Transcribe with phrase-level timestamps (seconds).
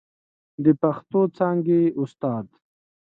[0.63, 2.45] د پښتو څانګې استاد